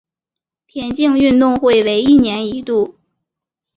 [0.65, 2.95] 田径运动会为一年一度。